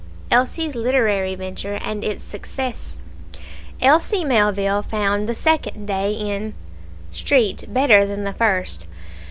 Elsie's 0.31 0.73
Literary 0.73 1.35
Venture, 1.35 1.75
and 1.79 2.03
Its 2.03 2.23
Success 2.23 2.97
Elsie 3.79 4.25
Melville 4.25 4.81
found 4.81 5.29
the 5.29 5.35
second 5.35 5.85
day 5.85 6.13
in 6.13 6.55
Street 7.11 7.65
better 7.71 8.03
than 8.03 8.23
the 8.23 8.33
first. 8.33 8.87